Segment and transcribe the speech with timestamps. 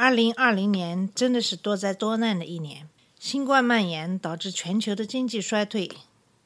[0.00, 5.90] 二零二零年真的是多灾多难的一年，新冠蔓延导致全球的经济衰退，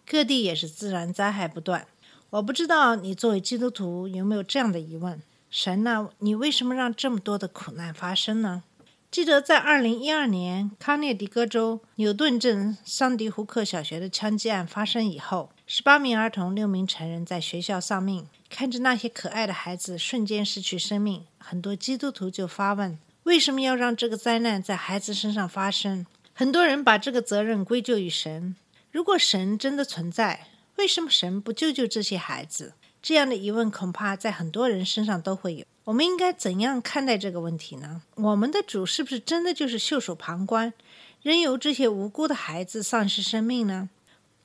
[0.04, 1.86] 各地也是自然灾害不断。
[2.30, 8.64] 我不知道你作为基督徒有没有这样的疑问：神呐、你为什么让这么多的苦难发生呢？
[9.08, 18.26] 记得在二零一二年康涅狄格州纽顿镇桑迪胡克小学的枪击案发生以后，十八名儿童、六名成人在学校丧命。
[18.50, 26.06] 看着那些可爱的孩子瞬间失去生命，很多基督徒就发问：为什么要让这个灾难在孩子身上发生？
[26.34, 28.54] 很多人把这个责任归咎于神。
[28.90, 32.74] 如果神真的存在，为什么神不救救这些孩子？
[33.00, 35.64] 这样的疑问恐怕在很多人身上都会有。
[35.84, 38.02] 我们应该怎样看待这个问题呢？
[38.16, 40.74] 我们的主是不是真的就是袖手旁观，
[41.22, 43.88] 任由这些无辜的孩子丧失生命呢？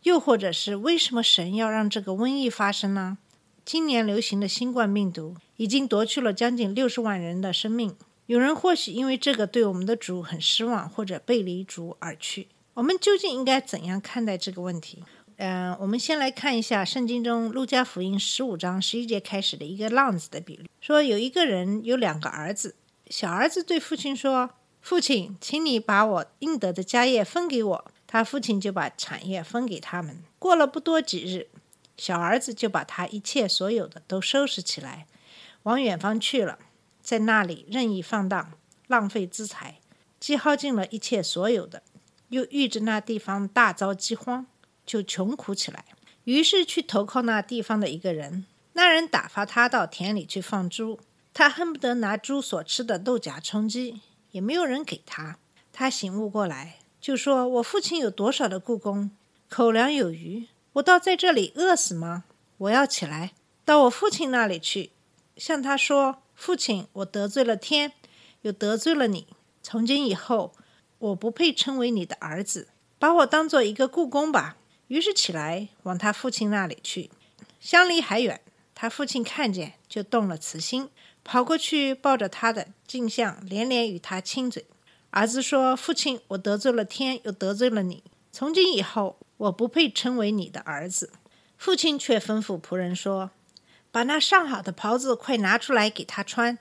[0.04, 3.18] 又或者是为什么神要让这个瘟疫发生呢？
[3.66, 7.96] 今年流行的新冠病毒已经夺去了将近六十万人的生命。
[8.30, 12.48] 有人或许因为这个对我们的主很失望，或者背离主而去。
[12.76, 15.04] 我们究竟应该怎样看待这个问题？
[15.38, 22.76] 嗯、我们先来看一下圣经中路加福音十五章十一节开始的一个浪子的比喻，说有一个人有两个儿子，
[23.10, 30.24] 小儿子对父亲说：“父亲，请你把我应得的家业分给我。”他父亲就把产业分给他们。
[30.38, 31.48] 过了不多几日，
[31.98, 35.08] 小儿子就把他一切所有的都收拾起来，
[35.64, 36.60] 往远方去了，
[37.10, 38.52] 在那里任意放荡，
[38.86, 39.80] 浪费资财，
[40.20, 41.82] 既耗尽了一切所有的，
[42.28, 44.46] 又遇着那地方大遭饥荒，
[44.86, 45.86] 就穷苦起来。
[46.26, 51.00] 于是去投靠那地方的一个人，那人打发他到田里去放猪，
[51.34, 55.40] 他恨不得拿猪所吃的豆荚充饥，也没有人给他。
[55.74, 59.10] 他醒悟过来，就说：“我父亲有多少的故宫，
[59.50, 62.26] 口粮有余，我倒在这里饿死吗？
[62.60, 63.32] 我要起来
[63.66, 64.92] 到我父亲那里去，
[65.36, 67.92] 向他说：父亲，我得罪了天，
[68.44, 69.28] 又得罪了你。
[69.62, 70.54] 从今以后，
[70.98, 74.56] 我不配称为你的儿子，把我当做一个故宫吧。
[74.88, 77.12] 于是起来往他父亲那里去，
[77.60, 78.40] 相离还远，
[78.74, 80.90] 他父亲看见就动了慈心，
[81.26, 84.66] 跑过去抱着他的镜像，连连与他亲嘴。
[85.10, 88.02] 儿子说：“父亲，我得罪了天，又得罪了你。
[88.32, 91.12] 从今以后，我不配称为你的儿子。”
[91.58, 93.32] 父亲却吩咐仆人说
[93.92, 96.58] ：“把那上好的袍子快拿出来给他穿，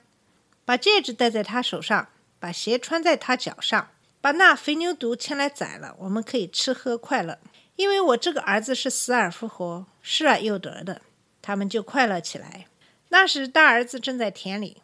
[0.65, 2.09] 把戒指戴在他手上，
[2.39, 7.39] 把鞋穿在他脚上，把那肥牛犊牵来宰了，我们可以吃喝快乐。
[7.75, 11.01] 因为我这个儿子是死而复活，失而又得的。”
[11.41, 12.65] 他们就快乐起来。
[13.09, 14.81] 那时大儿子正在田里，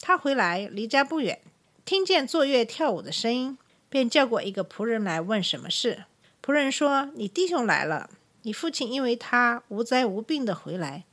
[0.00, 1.40] 他回来离家不远。
[1.84, 6.04] 听见坐月跳舞的声音，便叫过一个仆人来问什么事。
[6.42, 8.10] 仆人说：“你弟兄来了，
[8.42, 11.04] 你父亲因为他无灾无病的回来，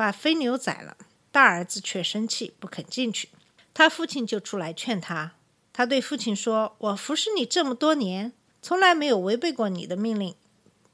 [0.00, 0.96] 把飞牛宰了。
[1.30, 3.28] 大儿子却生气，不肯进去。
[3.74, 5.32] 他父亲就出来劝他。
[5.74, 10.34] 他对父亲说：‘我服侍你这么多年，从来没有违背过你的命令。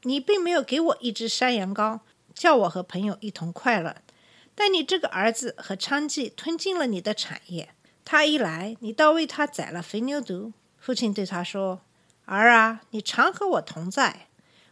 [0.03, 2.00] 你并没有给我一只山羊羔，
[2.34, 3.99] 叫我和朋友一同快乐。
[4.56, 7.69] 但你这个儿子和娼妓吞尽了你的产业。’
[8.05, 10.53] 他一来，你倒为他宰了肥牛犊。
[10.81, 11.83] 父亲对他说
[12.27, 14.27] ：“儿啊，你常和我同在，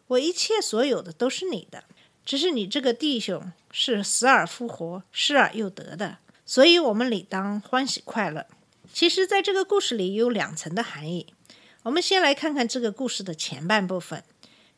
[0.09, 1.84] 我一切所有的都是你的。
[2.25, 8.47] 只是你这个弟兄是死而复活、失而又得的，所以我们理当欢喜快乐。”
[8.93, 11.35] 其实，在这个故事里有两层的含义。
[11.83, 14.23] 我们先来看看这个故事的前半部分，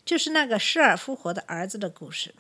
[0.07, 2.35] 就是那个失而复活的儿子的故事。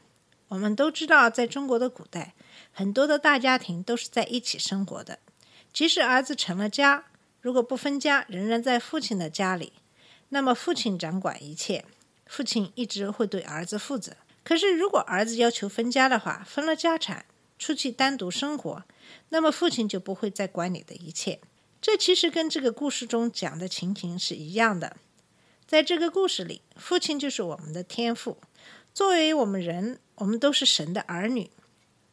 [0.49, 2.33] 我们都知道，在中国的古代，
[2.73, 5.19] 很多的大家庭都是在一起生活的。
[5.75, 7.05] 即使儿子成了家，
[7.43, 9.75] 如果不分家，仍然在父亲的家里，
[10.31, 11.85] 那么父亲掌管一切，
[12.25, 14.17] 父亲一直会对儿子负责。
[14.48, 17.26] 可是，如果儿子要求分家的话，分了家产，
[17.58, 18.84] 出去单独生活，
[19.31, 21.40] 那么父亲就不会再管你的一切。
[21.82, 24.98] 这其实跟这个故事中讲的情形是一样的。
[25.66, 28.38] 在这个故事里，父亲就是我们的天父，
[28.94, 31.50] 作为我们人，我们都是神的儿女。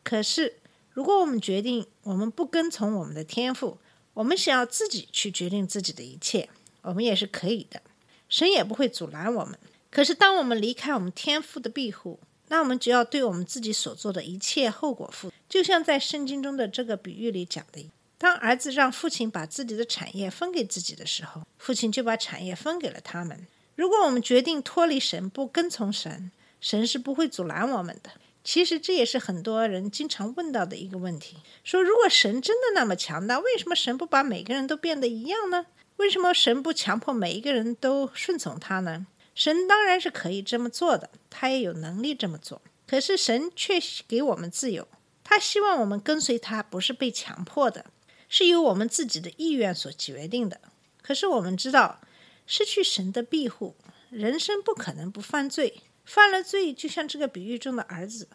[0.01, 0.55] 可是，
[0.89, 3.77] 如果我们决定我们不跟从我们的天赋，
[4.15, 6.49] 我们想要自己去决定自己的一切，
[6.81, 7.83] 我们也是可以的，
[8.27, 9.59] 神也不会阻拦我们。
[9.93, 15.35] 可是，当我们离开我们天赋的庇护，那我们就要对我们自己所做的一切后果负责。
[15.47, 23.45] 就像在圣经中的这个比喻里讲的，当儿子让父亲把自己的产业分给自己的时候，父亲就把产业分给了他们。
[23.75, 28.09] 如果我们决定脱离神，不跟从神，神是不会阻拦我们的。
[28.43, 35.67] 其实这也是很多人经常问到的一个问题：说如果神真的那么强大，为什么神不把每个人都变得一样呢？
[35.97, 39.05] 为什么神不强迫每一个人都顺从他呢？
[39.35, 42.61] 神当然是可以这么做的，他也有能力这么做。
[42.85, 44.87] 可是神却给我们自由，
[45.23, 47.85] 他希望我们跟随他，不是被强迫的，
[48.29, 50.61] 是由我们自己的意愿所决定的。
[51.01, 52.01] 可是我们知道，
[52.45, 53.75] 失去神的庇护，
[54.09, 55.81] 人生不可能不犯罪。
[56.05, 58.27] 犯了罪，就像这个比喻中的儿子，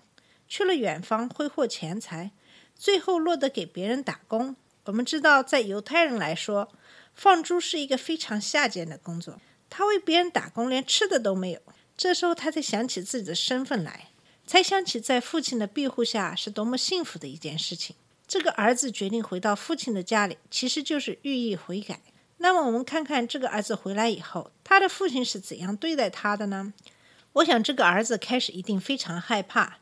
[0.49, 2.33] 去了远方挥霍钱财，
[2.75, 4.57] 最后落得给别人打工。
[4.85, 6.73] 我们知道，在犹太人来说，
[7.15, 9.39] 放猪是一个非常下贱的工作。
[9.71, 11.61] 他为别人打工，连吃的都没有。
[11.97, 14.11] 这时候，他才想起自己的身份来，
[14.47, 17.97] 才想起在父亲的庇护下是多么幸福的一件事情。
[18.27, 22.01] 这个儿子决定回到父亲的家里，其实就是寓意悔改。
[22.39, 26.73] 那么，我们看看这个儿子回来以后，他的父亲是怎样对待他的呢？
[27.33, 29.79] 我想，这个儿子开始一定非常害怕，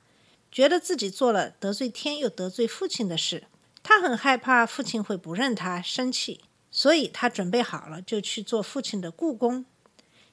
[0.50, 3.44] 觉得自己做了得罪天又得罪父亲的事。
[3.82, 6.40] 他很害怕父亲会不认他，生气，
[6.70, 9.66] 所以他准备好了就去做父亲的雇工。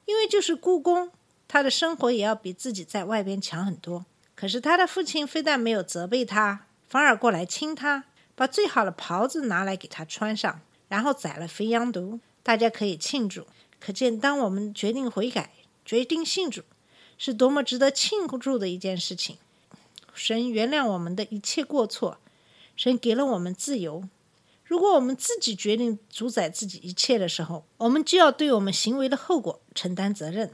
[0.06, 1.10] 因为就是故宫，
[1.48, 4.04] 他的生活也要比自己在外边强很多。
[4.34, 8.04] 可是他的父亲非但没有责备他，反而过来亲他，
[8.34, 13.46] 把最好的袍子拿来给他穿上，然后宰了肥羊犊，大家可以庆祝。
[13.78, 15.50] 可见，当我们决定悔改，
[15.84, 16.62] 决定信主。
[17.16, 19.38] 是多么值得庆祝的一件事情！
[20.12, 22.18] 神原谅我们的一切过错，
[22.74, 24.08] 神给了我们自由。
[24.64, 30.50] 如果我们自己决定主宰自己一切的时候，我们就要对我们行为的后果承担责任。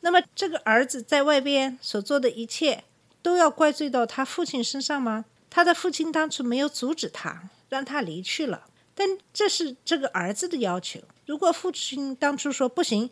[0.00, 2.84] 那么，这个儿子在外边所做的一切，
[3.22, 5.24] 都要怪罪到他父亲身上吗？
[5.48, 11.00] 他的父亲当初没有阻止他，让他离去了，但这是这个儿子的要求。
[11.24, 13.08] 如果父亲当初说不行，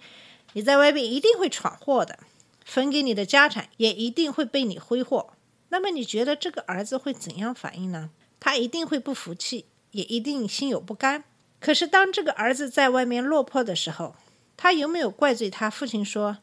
[0.52, 2.18] 你在外边一定会闯祸的。
[2.64, 5.32] 分给你的家产也一定会被你挥霍，
[5.70, 8.10] 那么你觉得这个儿子会怎样反应呢？
[8.38, 11.24] 他一定会不服气，也一定心有不甘。
[11.60, 14.16] 可是当这个儿子在外面落魄的时候，
[14.56, 16.38] 他有没有怪罪他父亲说：“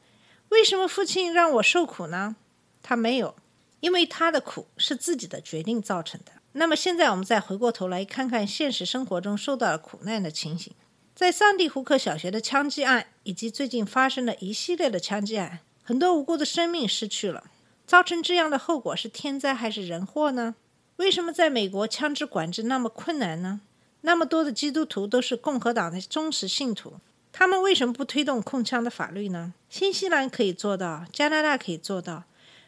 [0.50, 2.38] 为什么父亲让我受苦呢？”
[2.81, 3.36] 他没有，
[3.81, 6.31] 因为他的苦是自己的决定造成的。
[6.54, 10.74] 那么现在我们再回过头来看看现实生活中受到了苦难的情形，
[11.13, 15.60] 在桑迪胡克小学的枪击案以及最近发生的一系列的枪击案。
[15.84, 17.46] 很多无辜的生命失去了，
[17.86, 20.56] 造成这样的后果是天灾还是人祸呢？
[21.00, 23.62] 为什么在美国枪支管制那么困难呢？
[24.01, 26.96] 那么多的基督徒都是共和党的忠实信徒，
[27.31, 29.54] 他们为什么不推动控枪的法律呢？
[29.69, 32.25] 新西兰可以做到，加拿大可以做到，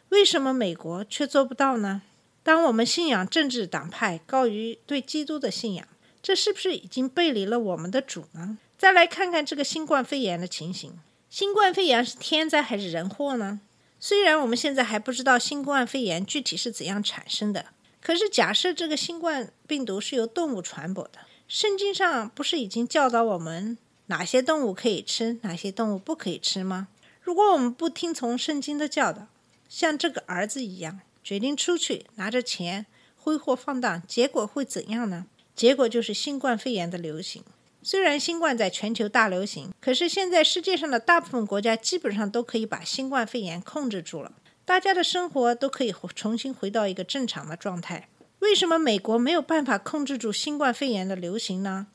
[0.09, 2.03] 为什么美国却做不到呢？
[2.41, 5.85] 当我们信仰政治党派高于对基督的信仰，
[6.23, 8.57] 这是不是已经背离了我们的主呢？
[8.77, 10.97] 再来看看这个新冠肺炎的情形。
[11.29, 13.59] 新冠肺炎是天灾还是人祸呢？
[13.99, 17.65] 虽然我们现在还不知道新冠肺炎具体是怎样产生的，
[18.01, 23.77] 可是假设这个新冠病毒是由动物传播的，圣经上不是已经教导我们
[24.07, 26.87] 哪些动物可以吃，哪些动物不可以吃吗？
[27.21, 29.27] 如果我们不听从圣经的教导，
[29.69, 35.27] 像这个儿子一样决定出去拿着钱挥霍放荡，结果会怎样呢？
[35.55, 37.43] 结果就是新冠肺炎的流行。
[37.83, 44.31] 虽然新冠在全球大流行，可是现在世界上的大部分国家基本上都可以把新冠肺炎控制住了，
[44.71, 48.07] 大家的生活都可以重新回到一个正常的状态。
[48.39, 51.87] 为什么美国没有办法控制住新冠肺炎的流行呢？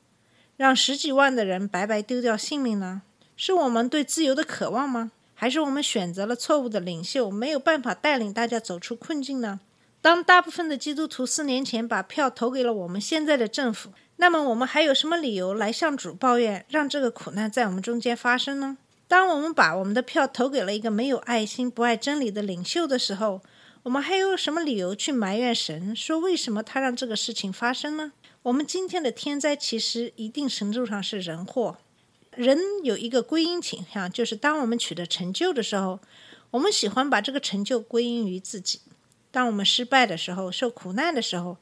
[0.58, 3.00] 让十几万的人白白丢掉性命呢？
[3.34, 5.12] 是我们对自由的渴望吗？
[5.34, 9.60] 还是我们选择了错误的领袖，没有办法带领大家走出困境呢？
[10.02, 13.92] 当大部分的基督徒四年前把票投给了我们现在的政府。
[14.16, 18.76] 那么我们还有什么理由来向主抱怨，让这个苦难在我们中间发生呢？
[19.08, 23.40] 当我们把我们的票投给了一个没有爱心、不爱真理的领袖的时候，
[23.84, 28.12] 我们还有什么理由去埋怨神，说为什么他让这个事情发生呢？
[28.42, 31.76] 我们今天的天灾其实一定程度上是人祸。
[32.32, 36.00] 人有一个归因倾向，就是当我们取得成就的时候，
[36.50, 38.80] 我们喜欢把这个成就归因于自己；
[39.30, 41.56] 当我们失败的时候、受苦难的时候，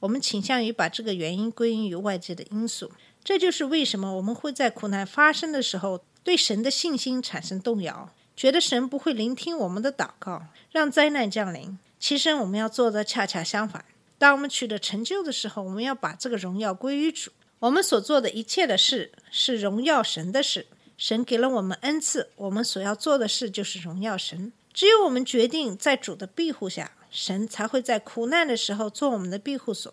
[0.00, 2.90] 我们倾向于把这个原因归因于外界的因素，
[3.22, 11.78] 这就是为什么我们会在苦难发生的时候对神的信心产生动摇，觉得神不会聆听我们的祷告，让灾难降临。
[11.98, 13.84] 其实我们要做的恰恰相反。
[14.18, 17.30] 当我们取得成就的时候，我们要把这个荣耀归于主。
[17.58, 20.66] 我们所做的一切的事是荣耀神的事。
[20.96, 24.52] 神给了我们恩赐，我们所要做的事就是荣耀神。
[24.72, 26.92] 只有我们决定在主的庇护下。
[27.10, 29.92] 神才会在苦难的时候做我们的庇护所，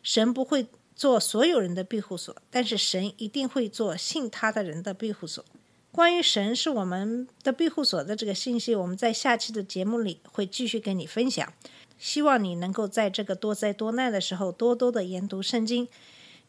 [0.00, 5.44] 神不会做所有人的庇护所，但是神一定会做信他的人的庇护所。
[5.92, 11.52] 关于神是我们的庇护所的这个信息，我们在下期的节目里会继续跟你分享。
[11.98, 15.88] 希望你能够在这个多灾多难的时候，多多的研读圣经，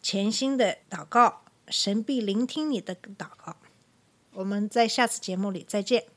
[0.02, 3.58] 潜心的祷告，神必聆听你的祷告。
[4.34, 6.17] 我们在下次节目里再见。